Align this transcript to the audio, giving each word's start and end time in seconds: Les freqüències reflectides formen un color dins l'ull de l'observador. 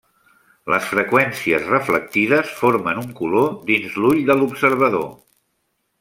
Les 0.73 0.85
freqüències 0.91 1.67
reflectides 1.73 2.55
formen 2.61 3.01
un 3.05 3.11
color 3.23 3.51
dins 3.71 3.99
l'ull 4.05 4.23
de 4.31 4.39
l'observador. 4.41 5.05